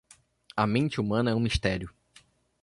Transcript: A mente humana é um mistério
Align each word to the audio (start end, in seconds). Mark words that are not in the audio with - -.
A 0.57 0.65
mente 0.65 0.99
humana 0.99 1.29
é 1.29 1.35
um 1.35 1.39
mistério 1.39 1.93